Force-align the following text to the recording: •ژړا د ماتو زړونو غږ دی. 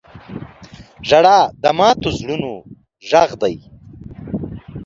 •ژړا 1.07 1.37
د 1.63 1.65
ماتو 1.77 2.09
زړونو 2.19 2.51
غږ 3.09 3.29
دی. 3.41 3.55